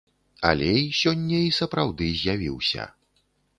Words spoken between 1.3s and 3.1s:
і сапраўды з'явіўся.